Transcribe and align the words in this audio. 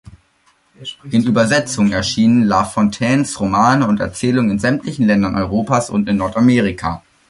In 1.11 1.23
Übersetzungen 1.25 1.91
erschienen 1.91 2.41
Lafontaines 2.45 3.39
Romane 3.39 3.85
und 3.87 3.99
Erzählungen 3.99 4.49
in 4.49 4.57
sämtlichen 4.57 5.05
Ländern 5.05 5.35
Europas 5.35 5.91
und 5.91 6.09
in 6.09 6.17
Nordamerika. 6.17 7.03